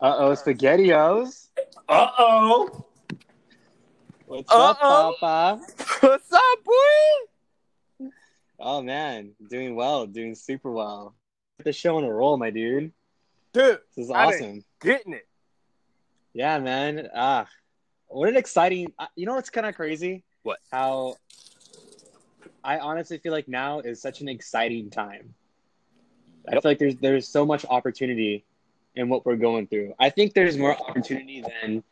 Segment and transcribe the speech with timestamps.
[0.00, 1.48] Uh oh, SpaghettiOs.
[1.88, 2.84] Uh oh.
[4.26, 5.14] What's up, Uh-oh.
[5.20, 5.62] Papa?
[6.00, 8.08] What's up, boy?
[8.58, 11.14] Oh man, doing well, doing super well.
[11.64, 12.92] The show on a roll, my dude.
[13.52, 14.64] Dude, This is awesome.
[14.80, 15.26] getting it.
[16.34, 17.08] Yeah, man.
[17.14, 17.46] Ah,
[18.08, 18.92] what an exciting.
[18.98, 20.24] uh, You know what's kind of crazy?
[20.42, 20.58] What?
[20.70, 21.16] How
[22.62, 25.34] I honestly feel like now is such an exciting time.
[26.48, 28.44] I feel like there's there's so much opportunity
[28.96, 29.94] in what we're going through.
[30.00, 31.84] I think there's more opportunity than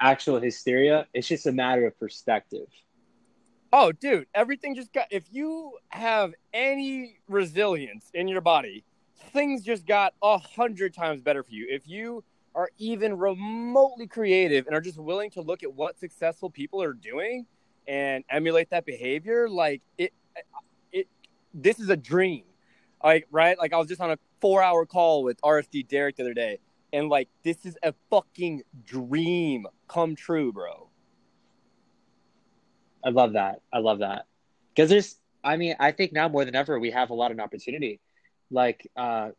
[0.00, 1.06] actual hysteria.
[1.12, 2.66] It's just a matter of perspective.
[3.72, 5.06] Oh, dude, everything just got.
[5.10, 8.84] If you have any resilience in your body,
[9.32, 11.66] things just got a hundred times better for you.
[11.70, 12.22] If you
[12.54, 16.92] are even remotely creative and are just willing to look at what successful people are
[16.92, 17.46] doing
[17.88, 20.12] and emulate that behavior, like it,
[20.92, 21.08] it,
[21.54, 22.44] this is a dream.
[23.02, 23.58] Like, right?
[23.58, 26.58] Like, I was just on a four hour call with RFD Derek the other day,
[26.92, 30.88] and like, this is a fucking dream come true, bro.
[33.04, 33.60] I love that.
[33.72, 34.26] I love that.
[34.74, 37.40] Because there's, I mean, I think now more than ever we have a lot of
[37.40, 38.00] opportunity.
[38.50, 39.30] Like, uh,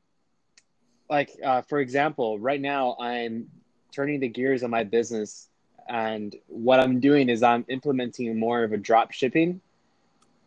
[1.10, 3.48] like uh, for example, right now I'm
[3.92, 5.50] turning the gears on my business,
[5.88, 9.62] and what I'm doing is I'm implementing more of a drop shipping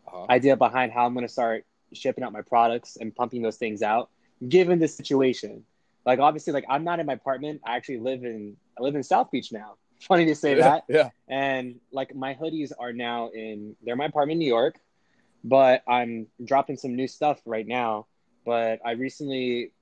[0.07, 0.27] Uh-huh.
[0.31, 1.65] idea behind how I'm going to start
[1.97, 4.11] shipping out my products and pumping those things out.
[4.49, 5.65] Given the situation,
[6.05, 7.63] like obviously, like I'm not in my apartment.
[7.67, 9.75] I actually live in I live in South Beach now.
[10.01, 11.09] Funny to say that Yeah.
[11.27, 14.79] and like my hoodies are now in they're in my apartment in New York,
[15.43, 18.07] but I'm dropping some new stuff right now.
[18.45, 19.73] But I recently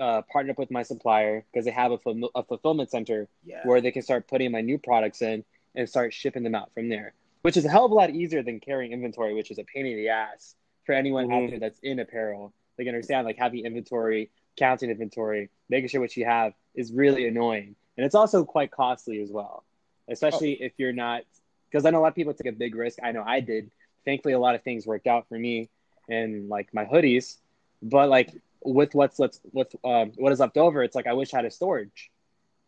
[0.00, 3.60] uh, partnered up with my supplier because they have a, ful- a fulfillment center Yeah.
[3.64, 6.88] where they can start putting my new products in and start shipping them out from
[6.88, 9.64] there, which is a hell of a lot easier than carrying inventory, which is a
[9.64, 10.54] pain in the ass
[10.88, 11.50] for anyone out Mhm.
[11.50, 12.50] there that's in apparel.
[12.78, 17.28] They can understand like having inventory, counting inventory, making sure what you have is really
[17.28, 19.64] annoying, and it's also quite costly as well,
[20.08, 21.24] especially if you're not.
[21.70, 23.00] Because I know a lot of people take a big risk.
[23.02, 23.70] I know I did.
[24.06, 25.68] Thankfully, a lot of things worked out for me
[26.08, 27.36] and like my hoodies,
[27.82, 28.30] but like
[28.64, 31.44] with what's let's with um, what is left over, it's like I wish I had
[31.44, 32.10] a storage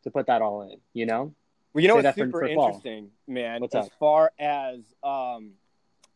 [0.02, 0.78] to put that all in.
[0.92, 1.32] You know?
[1.72, 2.66] Well, you know Say what's for- super for fall.
[2.66, 3.62] interesting, man?
[3.62, 3.92] What's as up?
[3.98, 5.52] far as um,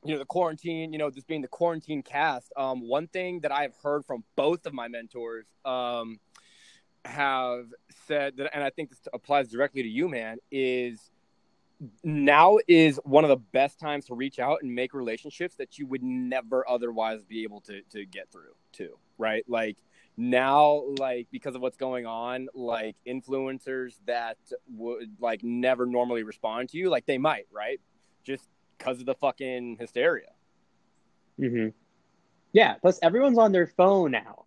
[0.04, 3.52] you know, the quarantine, you know, this being the quarantine cast, um, one thing that
[3.52, 6.20] I've heard from both of my mentors um,
[7.04, 7.66] have
[8.06, 11.10] said that, and I think this applies directly to you, man, is
[12.02, 15.86] now is one of the best times to reach out and make relationships that you
[15.86, 19.44] would never otherwise be able to to get through to, right?
[19.48, 19.76] Like
[20.16, 24.36] now like because of what's going on like influencers that
[24.72, 27.80] would like never normally respond to you like they might right
[28.22, 28.48] just
[28.78, 30.28] because of the fucking hysteria
[31.40, 31.68] Mm-hmm.
[32.52, 32.74] Yeah.
[32.74, 34.44] Plus, everyone's on their phone now.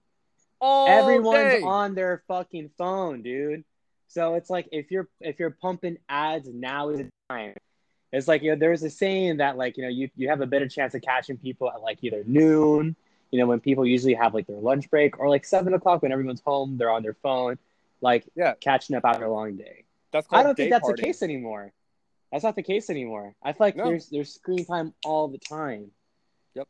[0.62, 1.62] All everyone's day.
[1.62, 3.64] on their fucking phone, dude.
[4.08, 7.54] So it's like if you're if you're pumping ads, now is the time.
[8.14, 10.46] It's like you know, there's a saying that like you know you you have a
[10.48, 12.96] better chance of catching people at like either noon,
[13.32, 16.14] you know, when people usually have like their lunch break, or like seven o'clock when
[16.14, 17.58] everyone's home, they're on their phone,
[18.00, 18.54] like Yeah.
[18.62, 19.84] catching up after a long day.
[20.14, 20.96] that's I don't think that's partying.
[20.96, 21.74] the case anymore.
[22.32, 23.36] That's not the case anymore.
[23.42, 23.86] I feel like No.
[23.86, 25.92] there's there's screen time all the time.
[26.56, 26.68] Yep.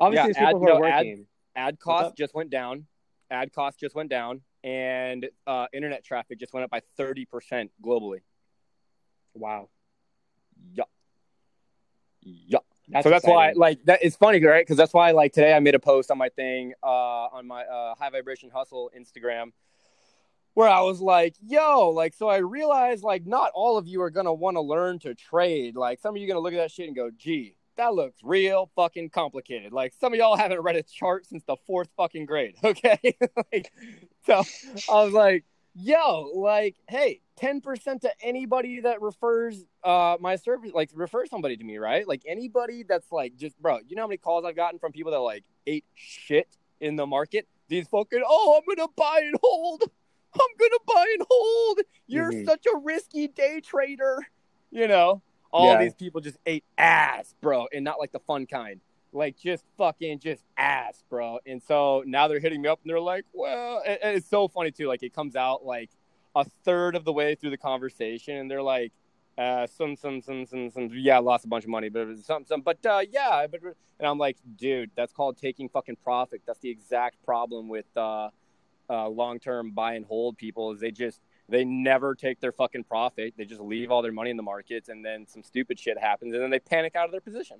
[0.00, 1.26] Obviously, Yeah, ad- no, ad- working.
[1.54, 1.80] ad up?
[1.80, 2.86] cost just went down
[3.30, 8.18] ad cost just went down and uh, internet traffic just went up by 30% globally
[9.34, 9.68] wow.
[10.74, 10.90] yup
[12.20, 15.54] yup That's so that's why like that it's funny right because that's why like today
[15.54, 19.52] i made a post on my thing uh on my uh high vibration hustle instagram
[20.54, 24.10] where i was like yo like so i realized like not all of you are
[24.10, 25.76] gonna want to learn to trade.
[25.76, 28.20] Like some of you are gonna look at that shit and go gee that looks
[28.22, 29.72] real fucking complicated.
[29.72, 32.98] Like some of y'all haven't read a chart since the fourth fucking grade okay?
[33.52, 33.72] Like
[34.26, 34.42] so
[34.90, 40.90] i was like yo like hey 10% to anybody that refers uh my service like
[40.94, 42.06] refer somebody to me right?
[42.06, 45.12] Like anybody that's like just bro you know how many calls i've gotten from people
[45.12, 46.48] that like ate shit
[46.80, 47.48] in the market?
[47.68, 49.84] These fucking oh i'm gonna buy and hold
[50.34, 51.80] i'm gonna buy and hold.
[52.06, 52.44] You're Mhm.
[52.46, 54.26] such a risky day trader.
[54.70, 55.78] You know all Yeah.
[55.82, 58.80] these people just ate ass bro and not like the fun kind.
[59.12, 61.38] Like just fucking just ass bro.
[61.46, 64.70] And so now they're hitting me up and they're like well and it's so funny
[64.70, 64.88] too.
[64.88, 65.90] Like it comes out like
[66.34, 68.92] a third of the way through the conversation and they're like
[69.38, 72.60] uh some some some some some yeah lost a bunch of money but some some
[72.60, 73.60] but uh yeah but
[73.98, 76.40] and i'm like dude that's called taking fucking profit.
[76.46, 78.28] That's the exact problem with uh
[78.90, 83.34] uh long-term buy and hold people is they just they never take their fucking profit
[83.36, 86.34] they just leave all their money in the markets and then some stupid shit happens
[86.34, 87.56] and then they panic out of their position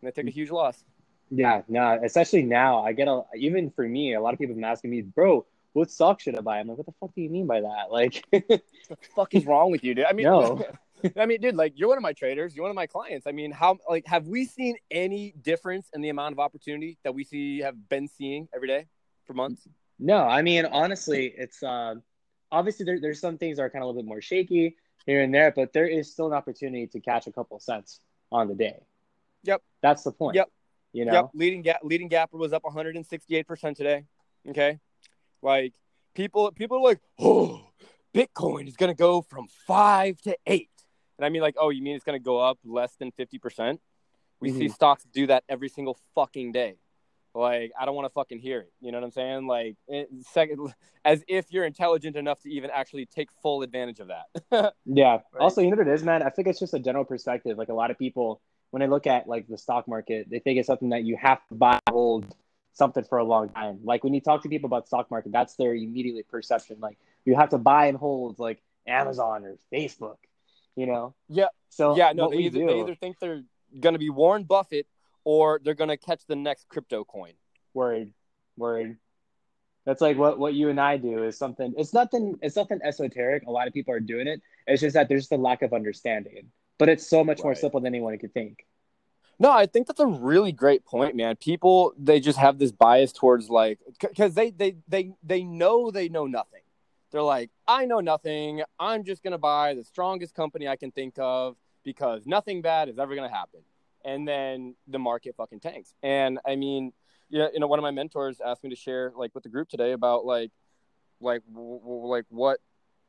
[0.00, 0.84] and they take a huge loss
[1.30, 2.82] Yeah, no, especially now.
[2.84, 5.44] I get a even for me, a lot of people have been asking me, bro,
[5.74, 6.58] what stock should I buy?
[6.58, 7.90] I'm like, what the fuck do you mean by that?
[7.90, 10.06] Like, what the fuck is wrong with you, dude?
[10.06, 10.62] I mean, No.
[11.16, 13.26] I mean, dude, like you're one of my traders, you're one of my clients.
[13.26, 17.14] I mean, how like have we seen any difference in the amount of opportunity that
[17.14, 18.86] we see have been seeing every day
[19.26, 19.68] for months?
[19.98, 22.02] No, I mean, honestly, it's um,
[22.50, 25.22] obviously there, there's some things that are kind of a little bit more shaky here
[25.22, 28.00] and there, but there is still an opportunity to catch a couple cents
[28.30, 28.80] on the day.
[29.44, 29.62] Yep.
[29.82, 30.36] That's the point.
[30.36, 30.50] Yep.
[30.92, 34.04] You know, Yep, leading gap leading gapper was up 168% today.
[34.48, 34.78] Okay?
[35.42, 35.74] Like
[36.14, 37.66] people people are like, "Oh,
[38.14, 40.68] Bitcoin is going to go from 5 to 8."
[41.18, 43.78] And I mean like, "Oh, you mean it's going to go up less than 50%?"
[44.40, 44.72] We see Mhm.
[44.72, 46.76] stocks do that every single fucking day.
[47.34, 48.72] Like, I don't want to fucking hear it.
[48.80, 49.46] You know what I'm saying?
[49.46, 54.08] Like, it, second, as if you're intelligent enough to even actually take full advantage of
[54.08, 54.74] that.
[54.86, 55.18] Yeah.
[55.32, 55.40] Right.
[55.40, 56.22] Also, you know what it is, man?
[56.22, 57.58] I think it's just a general perspective.
[57.58, 58.40] Like a lot of people,
[58.70, 61.46] when they look at like the stock market, they think it's something that you have
[61.48, 62.34] to buy, hold
[62.72, 63.80] something for a long time.
[63.84, 66.78] Like when you talk to people about stock market, that's their immediately perception.
[66.80, 70.16] Like you have to buy and hold like Amazon or Facebook,
[70.76, 71.14] you know?
[71.28, 71.48] Yeah.
[71.68, 73.42] So yeah, no, they either, do, they either think they're
[73.78, 74.86] going to be Warren Buffett
[75.28, 77.34] or they're going to catch the next crypto coin.
[77.74, 78.14] word,
[78.56, 78.96] word.
[79.84, 81.74] That's like what, what you and I do is something.
[81.76, 82.38] It's nothing.
[82.40, 83.42] It's nothing esoteric.
[83.46, 84.40] A lot of people are doing it.
[84.66, 86.46] It's just that there's just a lack of understanding.
[86.78, 88.64] But it's so much more simple than anyone could think.
[89.38, 91.36] No, I think that's a really great point, man.
[91.36, 96.08] People they just have this bias towards like because they they they they know they
[96.08, 96.62] know nothing.
[97.10, 98.62] They're like, I know nothing.
[98.80, 102.98] I'm just gonna buy the strongest company I can think of because nothing bad is
[102.98, 103.60] ever gonna happen.
[104.08, 105.92] And then the market fucking tanks.
[106.02, 106.92] And I mean,
[107.28, 109.68] yeah, you know, one of my mentors asked me to share like with the group
[109.68, 110.50] today about like
[111.20, 112.58] like w- w- like what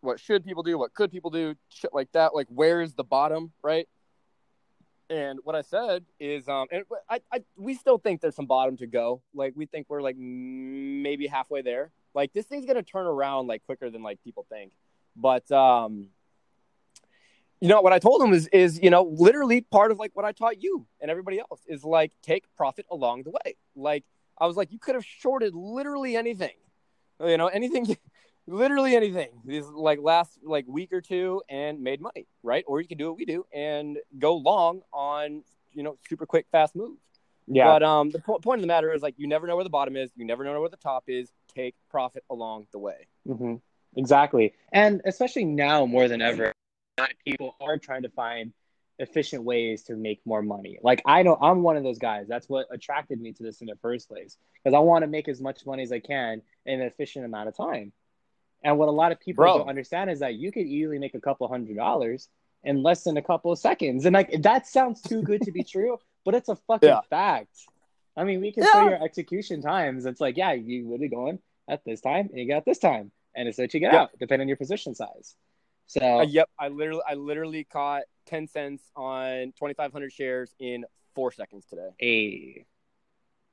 [0.01, 2.35] what should people do, what could people do, shit like that.
[2.35, 3.87] Like where's the bottom, right?
[5.09, 8.77] And what I said is, um, and I, I, we still think there's some bottom
[8.77, 9.21] to go.
[9.33, 11.91] Like we think we're like maybe halfway there.
[12.13, 14.73] Like this thing's gonna turn around like quicker than like people think.
[15.15, 16.09] But um,
[17.61, 20.25] you know what I told him is, is you know, literally part of like what
[20.25, 23.55] I taught you and everybody else is like take profit along the way.
[23.75, 24.05] Like
[24.37, 26.55] I was like, you could have shorted literally anything,
[27.19, 27.97] you know, anything,
[28.47, 29.29] literally anything.
[29.43, 32.63] These like last like week or two and made money, right?
[32.65, 36.45] Or you can do what we do and go long on you know super quick
[36.51, 37.01] fast moves.
[37.51, 37.65] Yeah.
[37.65, 39.69] But um, the po- point of the matter is like you never know where the
[39.69, 41.31] bottom is, you never know where the top is.
[41.53, 43.07] Take profit along the way.
[43.27, 43.55] Mm-hmm.
[43.95, 44.53] Exactly.
[44.71, 46.53] And especially now more than ever,
[47.25, 48.53] people are trying to find
[48.99, 50.77] efficient ways to make more money.
[50.81, 52.27] Like I know I'm one of those guys.
[52.27, 55.27] That's what attracted me to this in the first place because I want to make
[55.29, 57.93] as much money as I can in an efficient amount of time.
[58.63, 59.59] And what a lot of people Bro.
[59.59, 62.27] don't understand is that you could easily make a couple hundred dollars
[62.65, 64.05] in less than a couple of seconds.
[64.05, 66.99] And like that sounds too good to be true, but it's a fucking Yeah.
[67.09, 67.55] fact.
[68.17, 68.89] I mean, we can show Yeah.
[68.89, 70.05] your execution times.
[70.05, 73.13] It's like, yeah, you would really going at this time and you got this time.
[73.33, 74.01] And it's what you get Yeah.
[74.01, 75.35] out, depending on your position size.
[75.89, 80.53] So Uh, yep, I literally I literally caught ten cents on twenty five hundred shares
[80.59, 81.89] in four seconds today.
[82.01, 82.65] a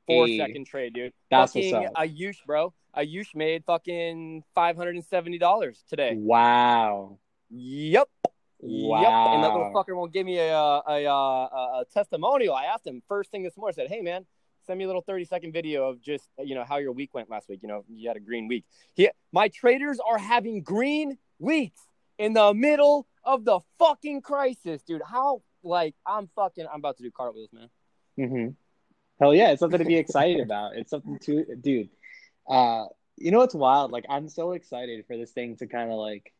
[0.07, 0.37] Four Hey.
[0.37, 1.13] second trade, dude.
[1.31, 1.95] That's fucking what's up.
[1.95, 2.75] Ayush, bro.
[2.95, 6.15] Ayush made fucking five hundred and seventy dollars today.
[6.15, 7.19] wow.
[7.49, 8.09] Yep.
[8.61, 9.13] Yep.
[9.13, 12.55] And that little fucker won't give me a, a, a, a, a testimonial.
[12.55, 13.75] I asked him first thing this morning.
[13.79, 14.27] I said, "Hey, man,
[14.67, 17.31] send me a little thirty second video of just you know how your week went
[17.31, 17.61] last week.
[17.63, 18.65] You know, you had a green week.
[18.95, 21.81] He, my traders are having green weeks
[22.19, 25.03] in the middle of the fucking crisis, dude.
[25.05, 27.69] How like I'm fucking I'm about to do cartwheels, man.
[28.19, 28.49] Mm-hmm.
[29.21, 30.77] Hell yeah, it's something to be excited about.
[30.77, 31.89] It's something to, dude.
[32.49, 32.85] Uh,
[33.17, 33.91] you know what's wild?
[33.91, 36.33] Like I'm so excited for this thing to kind of like,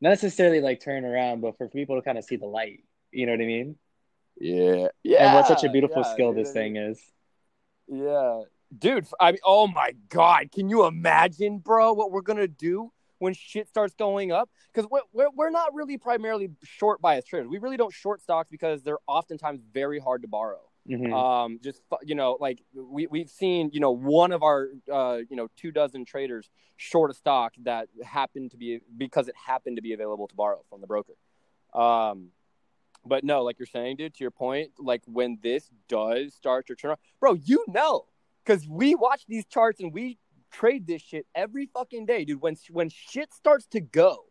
[0.00, 2.80] not necessarily like turn around, but for people to kind of see the light.
[3.12, 3.76] You know what I mean?
[4.40, 4.88] Yeah.
[5.02, 5.26] Yeah.
[5.26, 7.00] and what such a beautiful yeah, skill dude, this thing is.
[7.86, 8.42] Yeah.
[8.76, 10.50] Dude, I mean, oh my God.
[10.52, 14.48] Can you imagine, bro, what we're going to do when shit starts going up?
[14.72, 17.48] Because we're, we're, not really primarily short bias traders.
[17.48, 20.60] We really don't short stocks because they're oftentimes very hard to borrow.
[20.88, 21.12] Mhm.
[21.12, 25.36] Um, just, you know, like we, we've seen, you know, one of our, uh, you
[25.36, 29.82] know, two dozen traders short a stock that happened to be because it happened to
[29.82, 31.14] be available to borrow from the broker.
[31.74, 32.28] Um,
[33.04, 36.74] but no, like you're saying, dude, to your point, like when this does start to
[36.74, 38.06] turn around, bro, you know,
[38.44, 40.18] because we watch these charts and we
[40.50, 42.40] trade this shit every fucking day, dude.
[42.40, 44.24] When when shit starts to go,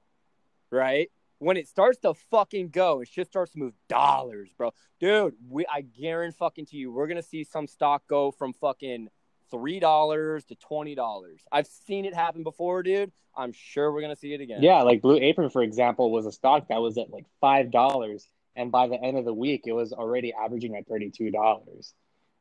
[0.72, 1.10] right?
[1.40, 5.66] When it starts to fucking go and shit starts to move dollars, bro, dude, we
[5.72, 9.10] I guarantee fucking to you, we're gonna see some stock go from fucking
[9.52, 11.42] three dollars to twenty dollars.
[11.52, 13.12] I've seen it happen before, dude.
[13.36, 14.64] I'm sure we're gonna see it again.
[14.64, 18.28] Yeah, like Blue Apron, for example, was a stock that was at like five dollars,
[18.56, 21.94] and by the end of the week, it was already averaging at thirty-two dollars.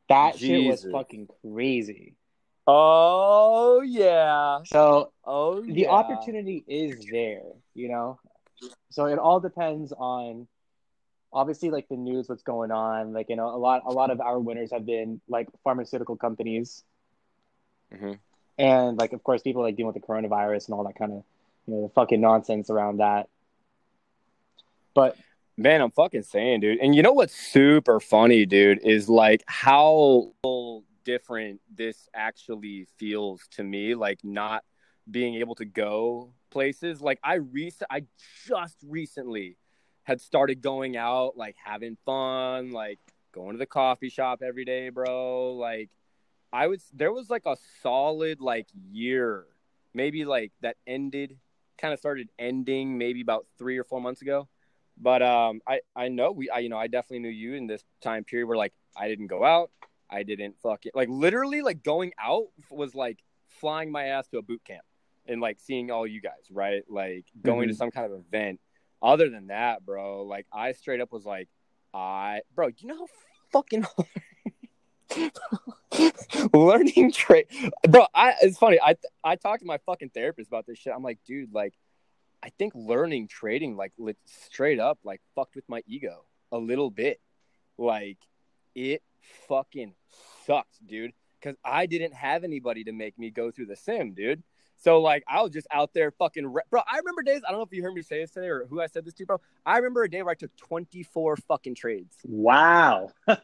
[0.09, 2.15] That shit was fucking crazy.
[2.69, 4.59] Oh yeah.
[4.65, 5.89] So Oh the yeah.
[5.89, 7.43] opportunity is there,
[7.73, 8.19] you know.
[8.89, 10.47] So it all depends on
[11.31, 13.13] obviously like the news, what's going on.
[13.13, 16.83] Like you know, a lot a lot of our winners have been like pharmaceutical companies,
[17.93, 18.19] Mhm.
[18.57, 21.23] and like of course people like dealing with the coronavirus and all that kind of
[21.67, 23.29] you know the fucking nonsense around that.
[24.93, 25.15] But
[25.59, 26.77] Man, I'm fucking saying, dude.
[26.79, 30.33] And you know what's super funny, dude, is like how
[31.07, 33.95] different this actually feels to me.
[33.95, 34.63] Like not
[35.09, 37.01] being able to go places.
[37.01, 38.03] Like I rec- I
[38.45, 39.57] just recently
[40.03, 42.99] had started going out, like having fun, like
[43.31, 45.53] going to the coffee shop every day, bro.
[45.53, 45.89] Like
[46.51, 49.45] I was there was like a solid like year,
[49.93, 51.37] maybe like that ended,
[51.77, 54.49] kind of started ending maybe about three or four months ago.
[54.99, 57.83] But um, I I know we I you know I definitely knew you in this
[58.01, 59.71] time period where like I didn't go out,
[60.09, 64.41] I didn't fucking like literally like going out was like flying my ass to a
[64.41, 64.83] boot camp
[65.25, 66.83] and like seeing all you guys, right?
[66.89, 67.77] Like going to Mhm.
[67.77, 68.59] some kind of event.
[69.01, 71.49] Other than that, bro, like I straight up was like,
[71.93, 73.07] I bro, you know how
[73.51, 73.85] fucking
[76.53, 77.47] learning trade,
[77.87, 78.05] bro.
[78.13, 78.79] I it's funny.
[78.81, 80.93] I I talked to my fucking therapist about this shit.
[80.95, 81.73] I'm like, dude, like,
[82.43, 86.91] I think learning trading, like, li- straight up, like, fucked with my ego a little
[86.91, 87.19] bit.
[87.77, 88.17] Like,
[88.75, 89.01] it
[89.47, 89.93] fucking
[90.45, 91.13] sucked, dude.
[91.39, 94.43] Because I didn't have anybody to make me go through the sim, dude.
[94.77, 96.81] So like I was just out there fucking re- bro.
[96.91, 97.41] I remember days.
[97.47, 99.13] I don't know if you heard me say this today or who I said this
[99.15, 99.41] to, bro.
[99.65, 102.15] I remember a day where I took 24 fucking trades.
[102.23, 103.09] wow,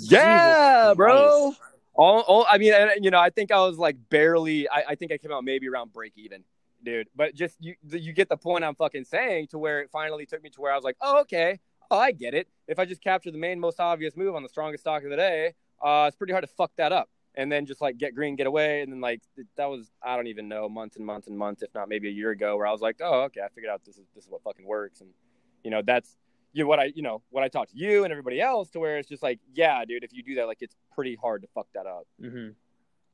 [0.00, 1.54] yeah, bro.
[1.94, 4.68] All, all, I mean, and, you know, I think I was like barely.
[4.68, 6.44] I, I think I came out maybe around break even,
[6.84, 7.08] dude.
[7.16, 10.42] But just you, you get the point I'm fucking saying to where it finally took
[10.42, 11.58] me to where I was like, oh, okay,
[11.90, 12.48] oh, I get it.
[12.66, 15.16] If I just capture the main most obvious move on the strongest stock of the
[15.16, 17.08] day, uh, it's pretty hard to fuck that up.
[17.34, 19.22] And then just like get green, get away, and then like
[19.56, 22.12] that was I don't even know months and months and months, if not maybe a
[22.12, 24.30] year ago, where I was like, oh, okay, I figured out this is this is
[24.30, 25.10] what fucking works, and
[25.62, 26.16] you know that's
[26.52, 28.80] you know, what I you know what I talked to you and everybody else to
[28.80, 31.48] where it's just like, yeah, dude, if you do that, like it's pretty hard to
[31.54, 32.06] fuck that up.
[32.20, 32.48] hmm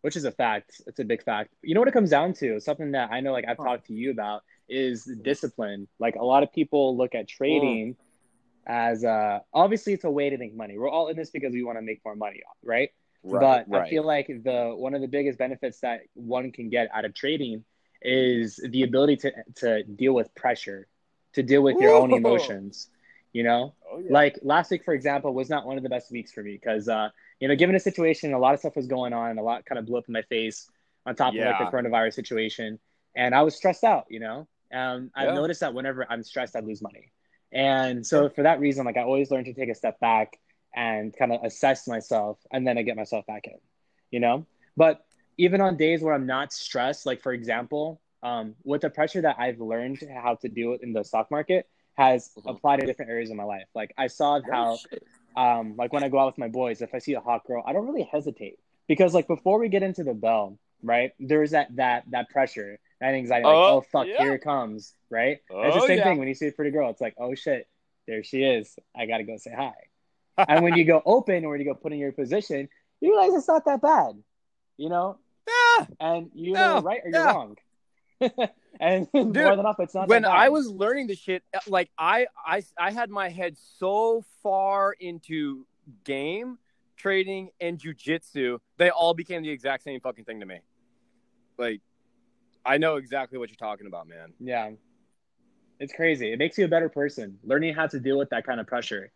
[0.01, 0.81] Which is a fact.
[0.87, 1.53] It's a big fact.
[1.61, 2.61] You know what it comes down to?
[2.61, 5.87] Something that I know, like I've talked to you about, is discipline.
[5.99, 7.97] Like a lot of people look at trading
[8.67, 10.79] as uh, obviously it's a way to make money.
[10.79, 12.91] We're all in this because we want to make more money, right?
[13.41, 17.05] but I feel like the one of the biggest benefits that one can get out
[17.05, 17.65] of trading
[18.03, 20.87] is the ability to to deal with pressure,
[21.35, 22.91] to deal with your own emotions.
[23.33, 24.13] You know, oh, yeah.
[24.13, 26.89] like last week, for example, was not one of the best weeks for me because,
[26.89, 27.09] uh,
[27.41, 29.77] you know, given a situation, a lot of stuff was going on, a lot kind
[29.79, 30.71] of blew up in my face
[31.05, 32.79] on top of like the coronavirus situation,
[33.17, 34.05] and I was stressed out.
[34.09, 35.35] You know, um, I've Yeah.
[35.35, 37.11] noticed that whenever I'm stressed, I lose money,
[37.55, 40.39] and so for that reason, like I always learn to take a step back
[40.75, 43.59] and kind of assess myself, and then I get myself back in.
[44.11, 44.47] You know,
[44.77, 45.05] but
[45.39, 49.37] even on days where I'm not stressed, like for example, um, with the pressure that
[49.39, 52.49] I've learned how to deal with in the stock market has Mhm.
[52.49, 53.67] applied to different areas of my life.
[53.75, 54.79] Like I saw how,
[55.37, 57.63] um, like when I go out with my boys, if I see a hot girl,
[57.67, 58.59] I don't really hesitate
[58.89, 61.13] because like before we get into the bell, right?
[61.21, 62.79] There's that that that pressure,
[63.13, 64.19] that anxiety, like Oh, oh, fuck, yeah.
[64.19, 65.39] here it comes, right?
[65.51, 66.05] Oh, it's the Oh, same yeah.
[66.05, 66.91] thing when you see a pretty girl.
[66.91, 67.69] It's like oh shit,
[68.07, 68.77] there she is.
[68.97, 69.73] I gotta go say hi.
[70.49, 72.69] and when you go open or when you go put in your position,
[73.01, 74.23] you realize it's not that bad,
[74.77, 75.19] you know.
[75.47, 75.87] Yeah.
[76.01, 77.57] And you're Yeah, right or you're wrong.
[78.81, 80.37] and more than it's not when that bad.
[80.37, 84.93] I was learning the shit, uh, like I, I, I had my head so far
[84.99, 85.67] into
[86.05, 86.59] game
[86.97, 90.61] trading and jujitsu, they all became the exact same fucking thing to me.
[91.59, 91.81] Like,
[92.65, 94.33] I know exactly what you're talking about, man.
[94.41, 94.71] Yeah.
[95.81, 96.33] It's crazy.
[96.33, 97.39] It makes you a better person.
[97.45, 99.11] Learning how to deal with that kind of pressure.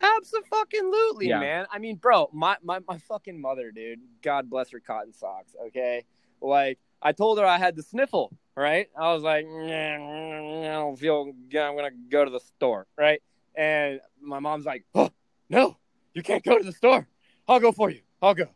[0.00, 1.40] Absolutely, Yeah.
[1.40, 1.66] man.
[1.72, 4.00] I mean, bro, my, my my fucking mother, dude.
[4.22, 5.54] God bless her cotton socks.
[5.68, 6.04] Okay,
[6.40, 8.32] like I told her I had the sniffle.
[8.54, 8.88] Right?
[8.98, 11.60] I was like, "Nah, I don't feel good.
[11.60, 12.86] I'm gonna go to the store.
[12.96, 13.22] Right?
[13.54, 15.10] And my mom's like, oh,
[15.48, 15.76] no,
[16.14, 17.06] you can't go to the store.
[17.48, 18.00] I'll go for you.
[18.20, 18.48] I'll go.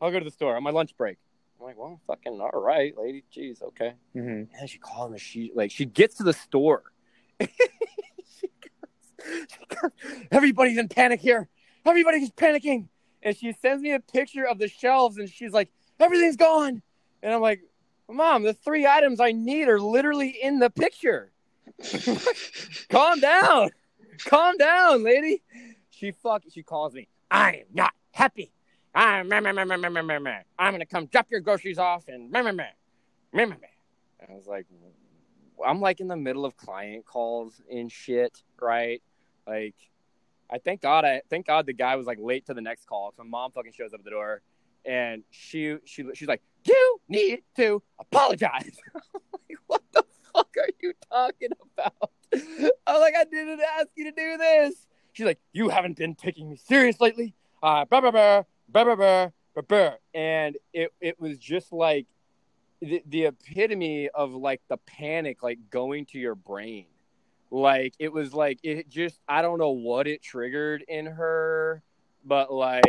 [0.00, 1.16] I'll go to the store on my lunch break.
[1.58, 3.24] I'm like, well, fucking all right, lady.
[3.34, 3.94] Jeez, okay.
[4.14, 4.54] Mm-hmm.
[4.58, 5.18] And she called me.
[5.18, 6.84] She like she gets to the store.
[7.40, 9.90] she goes, she goes,
[10.30, 11.48] Everybody's in panic here.
[11.84, 12.88] Everybody's panicking.
[13.22, 16.82] And she sends me a picture of the shelves, and she's like, "Everything's gone."
[17.22, 17.60] And I'm like,
[18.08, 21.32] "Mom, the three items I need are literally in the picture.
[22.90, 23.70] Calm down,
[24.24, 25.42] calm down, lady."
[25.90, 26.44] She fuck.
[26.52, 27.08] She calls me.
[27.28, 28.52] I am not happy.
[28.98, 29.32] I'm.
[29.32, 32.34] I'm gonna come drop your groceries off and.
[32.36, 34.66] I was like,
[35.64, 39.00] I'm like in the middle of client calls and shit, right?
[39.46, 39.76] Like,
[40.50, 43.12] I thank God, I thank God the guy was like late to the next call.
[43.16, 44.42] So my mom fucking shows up at the door,
[44.84, 50.92] and she she she's like, "You need to apologize." Like, what the fuck are you
[51.10, 52.10] talking about?
[52.86, 54.86] I'm like, I didn't ask you to do this.
[55.12, 57.34] She's like, you haven't been taking me serious lately.
[57.62, 59.94] Uh, blah, blah, blah, blah, blah, blah, blah, blah.
[60.14, 62.06] And it, it was just like
[62.80, 66.86] the, the epitome of like the panic, like going to your brain.
[67.50, 71.82] Like it was like, it just, I don't know what it triggered in her,
[72.24, 72.84] but like,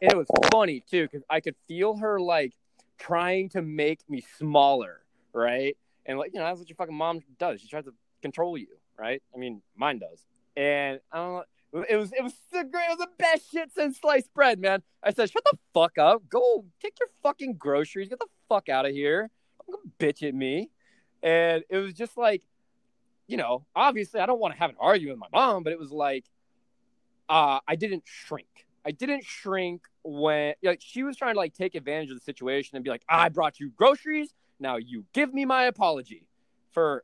[0.00, 2.52] it was funny too, because I could feel her like
[2.98, 5.00] trying to make me smaller,
[5.32, 5.76] right?
[6.06, 7.60] And like, you know, that's what your fucking mom does.
[7.60, 8.68] She tries to control you,
[8.98, 9.22] right?
[9.34, 10.26] I mean, mine does.
[10.56, 11.44] And I don't know.
[11.74, 12.84] It was it was the great.
[12.84, 14.82] It was the best shit since sliced bread, man.
[15.02, 16.22] I said, "Shut the fuck up.
[16.28, 18.08] Go take your fucking groceries.
[18.08, 19.30] Get the fuck out of here.
[19.66, 20.70] Don't bitch at me."
[21.22, 22.42] And it was just like,
[23.26, 25.78] you know, obviously I don't want to have an argument with my mom, but it
[25.78, 26.26] was like,
[27.28, 28.66] uh, I didn't shrink.
[28.86, 32.76] I didn't shrink when like she was trying to like take advantage of the situation
[32.76, 34.32] and be like, "I brought you groceries.
[34.60, 36.28] Now you give me my apology
[36.70, 37.02] for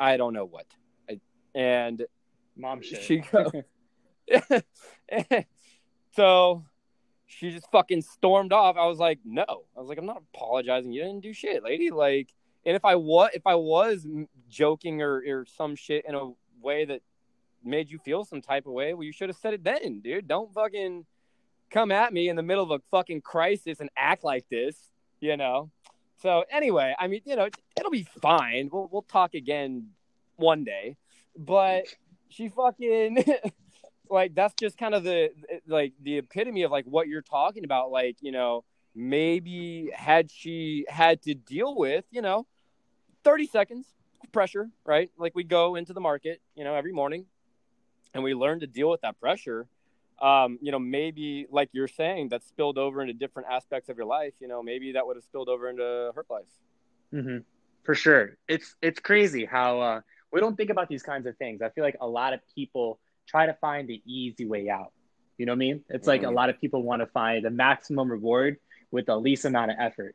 [0.00, 0.66] I don't know what."
[1.08, 1.20] I,
[1.54, 2.04] and
[2.62, 3.02] Mom shit.
[3.02, 3.50] she go.
[6.14, 6.64] so
[7.26, 8.76] she just fucking stormed off.
[8.76, 9.44] I was like, no.
[9.76, 10.92] I was like, I'm not apologizing.
[10.92, 11.90] You didn't do shit, lady.
[11.90, 12.32] Like,
[12.64, 14.06] and if I was, if I was
[14.48, 16.30] joking or or some shit in a
[16.62, 17.00] way that
[17.64, 20.28] made you feel some type of way, well, you should have said it then, dude.
[20.28, 21.04] Don't fucking
[21.68, 24.76] come at me in the middle of a fucking crisis and act like this,
[25.20, 25.68] you know.
[26.18, 28.70] So anyway, I mean, you know, it'll be fine.
[28.72, 29.88] We'll we'll talk again
[30.36, 30.96] one day,
[31.36, 31.86] but
[32.32, 33.24] she fucking
[34.10, 35.30] like that's just kind of the
[35.66, 37.90] like the epitome of like what you're talking about.
[37.90, 42.46] Like you know maybe had she had to deal with you know
[43.24, 43.86] 30 seconds
[44.32, 45.10] pressure right?
[45.18, 47.26] Like we go into the market you know every morning
[48.14, 49.66] and we learn to deal with that pressure.
[50.20, 54.06] Um, you know maybe like you're saying that spilled over into different aspects of your
[54.06, 56.44] life you know maybe that would have spilled over into her life.
[57.12, 57.38] Mm-hmm.
[57.82, 58.36] for sure.
[58.48, 60.00] It's it's crazy how uh
[60.32, 61.62] we don't think about these kinds of things.
[61.62, 64.92] I feel like a lot of people try to find the easy way out.
[65.38, 65.84] You know what I mean?
[65.88, 66.30] It's like mm-hmm.
[66.30, 68.56] a lot of people want to find the maximum reward
[68.90, 70.14] with the least amount of effort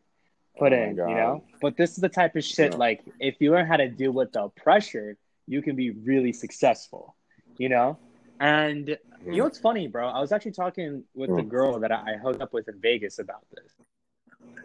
[0.57, 1.43] put oh in, you know?
[1.61, 2.77] But this is the type of shit yeah.
[2.77, 7.15] like if you learn how to deal with the pressure, you can be really successful,
[7.57, 7.97] you know?
[8.39, 9.31] And mm-hmm.
[9.31, 10.07] you know what's funny, bro?
[10.07, 11.37] I was actually talking with mm-hmm.
[11.37, 13.73] the girl that I hooked up with in Vegas about this.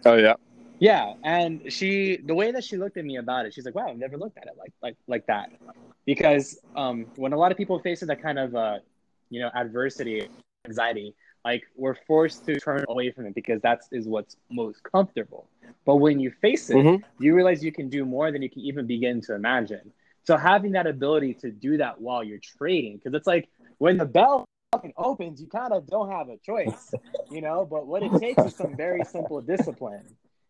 [0.05, 0.35] Oh yeah.
[0.83, 3.87] Yeah, and she the way that she looked at me about it, she's like, "Wow,
[3.87, 5.53] I've never looked at it like like like that."
[6.07, 8.79] Because um, when a lot of people face that kind of uh,
[9.31, 10.29] you know adversity,
[10.67, 11.15] anxiety,
[11.45, 15.47] like we're forced to turn away from it because that is what's most comfortable.
[15.87, 17.23] But when you face it, mm-hmm.
[17.23, 19.93] you realize you can do more than you can even begin to imagine.
[20.25, 24.05] So having that ability to do that while you're trading, because it's like when the
[24.05, 26.93] bell fucking opens, you kind of don't have a choice,
[27.31, 27.65] you know.
[27.65, 30.03] But what it takes is some very simple discipline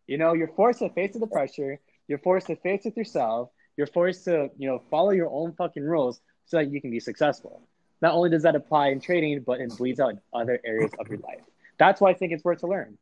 [0.07, 1.79] you know, you're forced to face the pressure.
[2.07, 3.49] You're forced to face it yourself.
[3.77, 6.99] You're forced to, you know, follow your own fucking rules so that you can be
[6.99, 7.67] successful.
[8.01, 11.07] Not only does that apply in trading, but it bleeds out in other areas of
[11.07, 11.41] your life.
[11.77, 12.97] That's why I think it's worth to learn.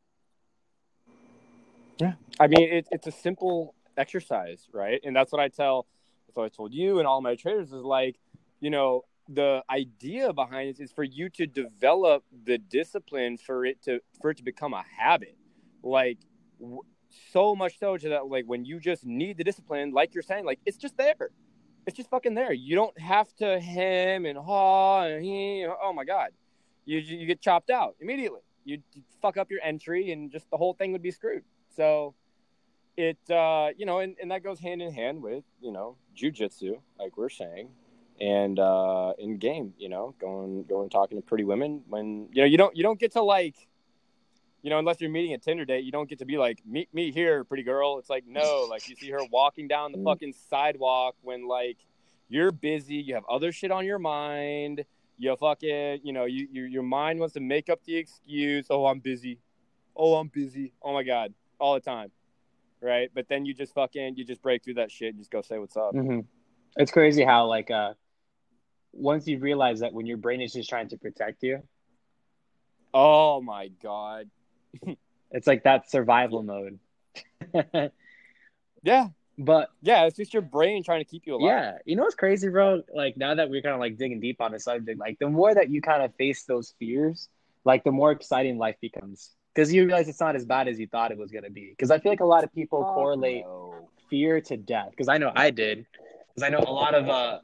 [1.98, 5.00] Yeah, I mean, it, it's a simple exercise, right?
[5.04, 5.86] And that's what I tell.
[6.26, 8.16] That's what I told you and all my traders is like,
[8.60, 13.82] you know, the idea behind it is for you to develop the discipline for it
[13.82, 15.36] to for it to become a habit.
[15.82, 16.18] Like
[17.32, 20.44] so much so to that like when you just need the discipline, like you're saying,
[20.44, 21.30] like it's just there.
[21.86, 22.52] It's just fucking there.
[22.52, 25.66] You don't have to hem and haw and he.
[25.82, 26.30] Oh my god,
[26.84, 28.40] you you get chopped out immediately.
[28.64, 28.78] You
[29.20, 31.42] fuck up your entry and just the whole thing would be screwed.
[31.76, 32.14] So
[32.96, 36.78] it uh you know and, and that goes hand in hand with you know jujitsu
[36.98, 37.68] like we're saying
[38.20, 42.46] and uh in game you know going going talking to pretty women when you know
[42.46, 43.56] you don't you don't get to like
[44.62, 46.92] you know, unless you're meeting a Tinder date, you don't get to be like, meet
[46.94, 47.98] me here, pretty girl.
[47.98, 50.04] It's like, no, like you see her walking down the mm.
[50.04, 51.78] fucking sidewalk when like
[52.28, 54.84] you're busy, you have other shit on your mind,
[55.18, 58.86] you fucking, you know, you, you your mind wants to make up the excuse, oh,
[58.86, 59.40] I'm busy.
[59.96, 60.72] Oh, I'm busy.
[60.80, 61.34] Oh my God.
[61.58, 62.10] All the time.
[62.80, 63.10] Right.
[63.12, 65.58] But then you just fucking, you just break through that shit and just go say
[65.58, 65.92] what's up.
[65.92, 66.20] Mm-hmm.
[66.76, 67.92] It's crazy how, like, uh,
[68.92, 71.62] once you realize that when your brain is just trying to protect you.
[72.94, 74.30] Oh my God
[75.30, 76.78] it's like that survival mode.
[78.82, 79.08] yeah.
[79.38, 81.48] But yeah, it's just your brain trying to keep you alive.
[81.48, 81.78] Yeah.
[81.84, 82.82] You know what's crazy, bro?
[82.94, 85.54] Like now that we're kind of like digging deep on the subject, like the more
[85.54, 87.28] that you kind of face those fears,
[87.64, 89.30] like the more exciting life becomes.
[89.54, 91.70] Because you realize it's not as bad as you thought it was gonna be.
[91.70, 93.88] Because I feel like a lot of people oh, correlate no.
[94.08, 94.88] fear to death.
[94.90, 95.86] Because I know I did.
[96.34, 97.40] Because I know a lot of uh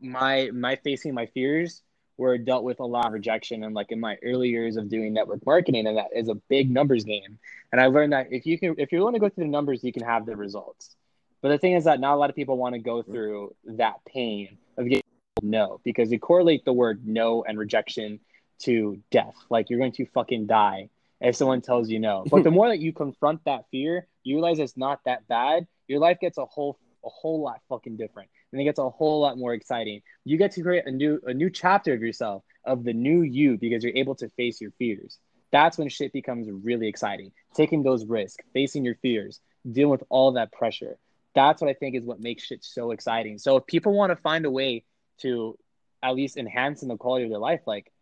[0.00, 1.82] my my facing my fears
[2.20, 4.90] where it dealt with a lot of rejection and like in my early years of
[4.90, 7.38] doing network marketing and that is a big numbers game.
[7.72, 9.82] And i learned that if you can if you're willing to go through the numbers
[9.82, 10.96] you can have the results.
[11.40, 13.10] But the thing is that not a lot of people want to go mm-hmm.
[13.10, 15.02] through that pain of getting
[15.42, 18.20] no because they correlate the word no and rejection
[18.60, 19.34] to death.
[19.48, 20.90] Like you're going to fucking die
[21.22, 22.24] if someone tells you no.
[22.30, 25.98] But the more that you confront that fear you realize it's not that bad your
[25.98, 29.38] life gets a whole a whole lot fucking different and it gets a whole lot
[29.38, 30.02] more exciting.
[30.24, 33.58] You get to create a new a new chapter of yourself, of the new you,
[33.58, 35.18] because you're able to face your fears.
[35.52, 37.32] That's when shit becomes really exciting.
[37.54, 40.96] Taking those risks, facing your fears, dealing with all that pressure.
[41.34, 43.38] That's what I think is what makes shit so exciting.
[43.38, 44.84] So if people want to find a way
[45.22, 45.58] to
[46.02, 47.92] at least enhance in the quality of their life, like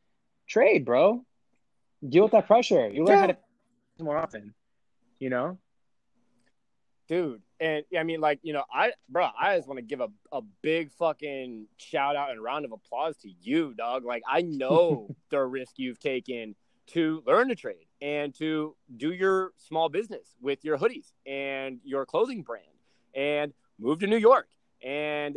[0.47, 1.25] trade, bro.
[2.07, 2.89] Deal with that pressure.
[2.89, 3.21] You learn yeah.
[3.21, 3.37] how to
[4.01, 4.55] more often.
[5.19, 5.59] You know?
[7.09, 10.09] Dude, and I mean, like, you know, I, bro, I just want to give a,
[10.33, 14.05] a big fucking shout out and round of applause to you, dog.
[14.05, 16.55] Like, I know the risk you've taken
[16.89, 22.07] to learn to trade and to do your small business with your hoodies and your
[22.07, 22.65] clothing brand
[23.15, 24.49] and move to New York.
[24.83, 25.37] And,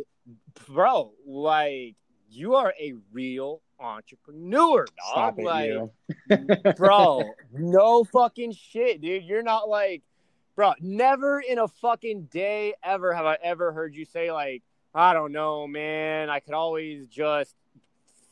[0.68, 1.96] bro, like,
[2.30, 5.38] you are a real entrepreneur, dog.
[5.38, 9.24] It, like, bro, no fucking shit, dude.
[9.24, 10.02] You're not like,
[10.56, 14.62] bro, never in a fucking day ever have I ever heard you say like,
[14.94, 16.28] I don't know, man.
[16.28, 17.54] I could always just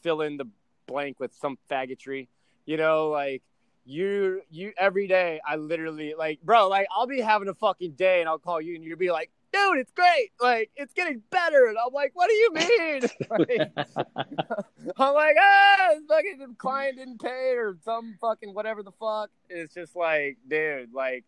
[0.03, 0.47] fill in the
[0.87, 2.29] blank with some faggotry,
[2.67, 3.43] you know, like
[3.85, 8.21] you you every day I literally like bro like I'll be having a fucking day
[8.21, 10.31] and I'll call you and you'll be like dude it's great.
[10.41, 11.67] Like it's getting better.
[11.67, 13.03] And I'm like what do you mean?
[13.31, 13.71] Like,
[14.97, 19.31] I'm like ah fucking client didn't pay or some fucking whatever the fuck.
[19.49, 21.25] It's just like dude like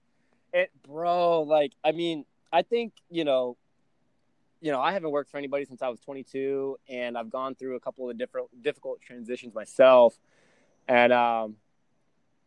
[0.52, 3.56] it, bro, like, I mean, I think, you know,
[4.60, 7.74] you know, I haven't worked for anybody since I was 22, and I've gone through
[7.74, 10.16] a couple of different difficult transitions myself.
[10.86, 11.56] And um,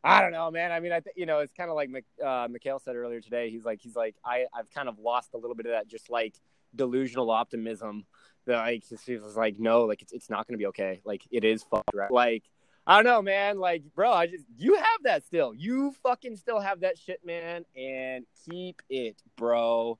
[0.01, 0.71] I don't know, man.
[0.71, 1.89] I mean, I think you know, it's kind of like
[2.23, 3.49] uh, Mikhail said earlier today.
[3.49, 6.09] He's like, he's like, I I've kind of lost a little bit of that, just
[6.09, 6.35] like
[6.73, 8.05] delusional optimism.
[8.45, 11.01] That like, he was like, no, like it's it's not gonna be okay.
[11.03, 12.11] Like it is fucked, right?
[12.11, 12.43] Like
[12.87, 13.57] I don't know, man.
[13.57, 15.53] Like, bro, I just you have that still.
[15.53, 19.97] You fucking still have that shit, man, and keep it, bro.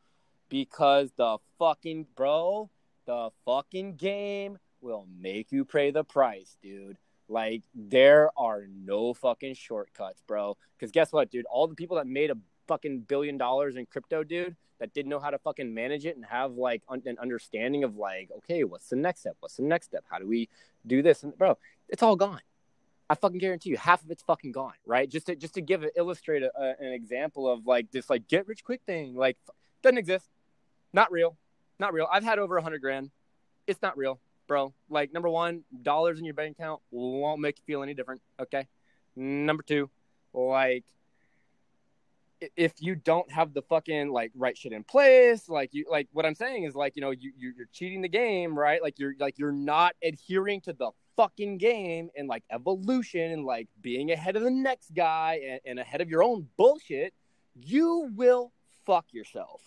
[0.49, 2.69] Because the fucking bro,
[3.07, 6.97] the fucking game will make you pay the price, dude.
[7.27, 10.55] Like, there are no fucking shortcuts, bro.
[10.77, 11.45] Because guess what, dude?
[11.49, 15.19] All the people that made a fucking billion dollars in crypto, dude, that didn't know
[15.19, 18.89] how to fucking manage it and have like un- an understanding of like, okay, what's
[18.89, 19.35] the next step?
[19.39, 20.03] What's the next step?
[20.07, 20.49] How do we
[20.85, 21.23] do this?
[21.23, 21.57] And bro,
[21.89, 22.41] it's all gone.
[23.09, 25.07] I fucking guarantee you, half of it's fucking gone, right?
[25.09, 28.27] Just to just to give it, illustrate a, a, an example of like this, like
[28.27, 29.37] get rich quick thing, like
[29.83, 30.27] doesn't exist,
[30.91, 31.37] not real,
[31.79, 32.07] not real.
[32.11, 33.11] I've had over a hundred grand,
[33.67, 34.73] it's not real, bro.
[34.89, 38.21] Like number one, dollars in your bank account won't make you feel any different.
[38.39, 38.67] Okay,
[39.15, 39.89] number two,
[40.33, 40.85] like
[42.57, 46.25] if you don't have the fucking like right shit in place, like you like what
[46.25, 48.81] I'm saying is like you know you you're cheating the game, right?
[48.81, 53.67] Like you're like you're not adhering to the fucking game and like evolution and like
[53.81, 57.13] being ahead of the next guy and, and ahead of your own bullshit,
[57.55, 58.51] you will
[58.85, 59.61] fuck yourself.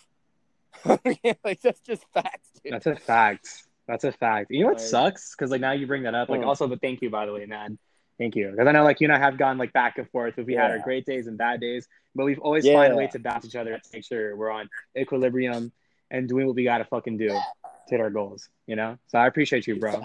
[0.84, 2.50] like that's just facts.
[2.62, 2.72] Dude.
[2.72, 3.64] That's a fact.
[3.86, 4.50] That's a fact.
[4.50, 5.34] You know what like, sucks?
[5.34, 6.28] Because like now you bring that up.
[6.28, 6.46] Like mm.
[6.46, 7.78] also, but thank you by the way, man.
[8.18, 8.50] Thank you.
[8.50, 10.34] Because I know like you and I have gone like back and forth.
[10.38, 10.62] If we yeah.
[10.62, 12.74] had our great days and bad days, but we've always yeah.
[12.74, 15.72] find a way to balance each other to make sure we're on equilibrium
[16.10, 17.40] and doing what we gotta fucking do to
[17.88, 18.48] hit our goals.
[18.66, 18.98] You know.
[19.06, 20.02] So I appreciate you, bro.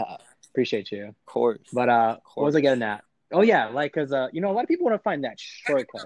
[0.54, 1.06] Appreciate you.
[1.08, 1.58] Of course.
[1.74, 2.36] But uh, course.
[2.36, 3.04] what was I getting at?
[3.32, 5.40] Oh yeah, like because uh, you know, a lot of people want to find that
[5.40, 6.06] shortcut.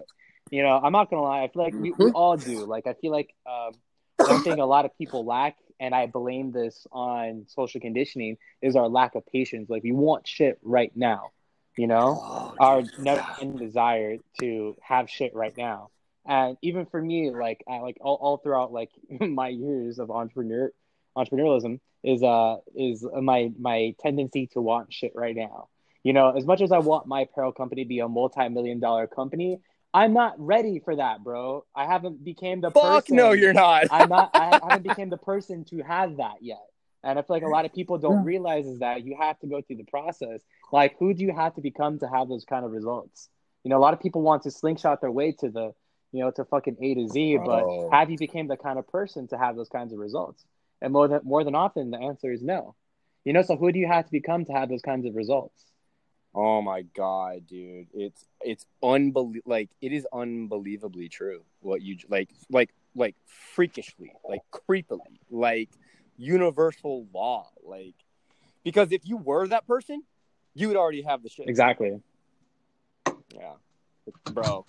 [0.50, 1.44] You know, I'm not gonna lie.
[1.44, 2.16] I feel like we, we mm-hmm.
[2.16, 2.66] all do.
[2.66, 3.74] Like I feel like um,
[4.18, 8.78] one thing a lot of people lack, and I blame this on social conditioning, is
[8.78, 9.70] our lack of patience.
[9.70, 11.32] Like we want shit right now.
[11.78, 15.90] You know, oh, our never ending desire to have shit right now.
[16.26, 20.72] And even for me, like I, like all, all throughout like my years of entrepreneur
[21.18, 25.68] entrepreneurialism, is uh is my my tendency to want shit right now.
[26.04, 29.08] You know, as much as I want my apparel company to be a multi-million dollar
[29.08, 29.60] company,
[29.94, 31.66] I'm not ready for that, bro.
[31.76, 33.16] I haven't became the Fuck person.
[33.18, 33.86] no, you're not.
[33.92, 34.32] I'm not.
[34.34, 36.66] I haven't became the person to have that yet.
[37.04, 39.48] And I feel like a lot of people don't realize is that you have to
[39.48, 40.42] go through the process.
[40.72, 43.30] Like, who do you have to become to have those kind of results?
[43.64, 45.74] You know, a lot of people want to slingshot their way to the,
[46.12, 47.40] you know, to fucking A to Z.
[47.46, 50.44] But have you became the kind of person to have those kinds of results?
[50.82, 52.76] And more than more than often, the answer is no.
[53.26, 55.66] You know, so who do you have to become to have those kinds of results?
[56.34, 57.88] Oh my god, dude!
[57.94, 59.50] It's it's unbelievable.
[59.50, 61.42] Like it is unbelievably true.
[61.62, 65.70] What you like, like, like freakishly, like creepily, like
[66.16, 67.50] universal law.
[67.64, 67.96] Like
[68.64, 70.04] because if you were that person,
[70.54, 71.50] you would already have the shit.
[71.50, 72.00] Exactly.
[73.34, 73.54] Yeah,
[74.32, 74.66] bro.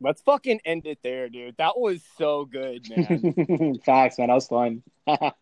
[0.00, 1.56] Let's fucking end it there, dude.
[1.58, 3.78] That was so good, man.
[3.84, 4.28] Facts, man.
[4.28, 4.82] That was fun.
[5.06, 5.34] that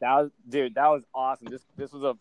[0.00, 0.74] was, dude.
[0.74, 1.48] That was awesome.
[1.48, 2.16] This this was a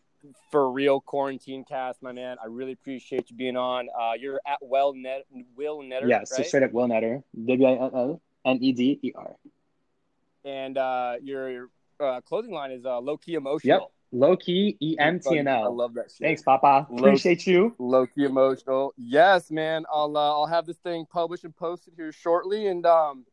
[0.51, 2.37] for real quarantine cast, my man.
[2.41, 3.89] I really appreciate you being on.
[3.89, 6.07] Uh, you're at Well Net Will Neder.
[6.07, 6.47] yes, right?
[6.47, 7.23] straight up Will Neder.
[7.45, 9.35] W I L L N E D E R.
[10.43, 13.79] and uh, your uh, clothing line is uh, low key emotional.
[13.79, 13.91] Yep.
[14.11, 16.25] Low key E M T N I love that shit.
[16.25, 16.87] Thanks, Papa.
[16.89, 17.75] Low- Appreciate you.
[17.79, 18.93] Low key emotional.
[18.97, 19.85] Yes, man.
[19.91, 23.25] I'll uh, I'll have this thing published and posted here shortly, and um,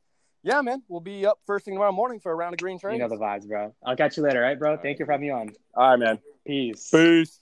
[0.43, 2.95] yeah, man, we'll be up first thing tomorrow morning for a round of green trains.
[2.95, 3.75] You know the vibes, bro.
[3.85, 4.77] I'll catch you later, all right, bro?
[4.77, 5.51] Thank you for having me on.
[5.75, 6.19] All right, man.
[6.47, 6.91] Peace.
[6.91, 7.39] Peace.